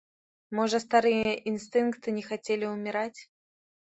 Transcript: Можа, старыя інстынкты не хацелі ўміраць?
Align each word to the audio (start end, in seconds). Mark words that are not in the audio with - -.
Можа, 0.59 0.77
старыя 0.85 1.33
інстынкты 1.51 2.07
не 2.19 2.23
хацелі 2.31 2.65
ўміраць? 2.75 3.19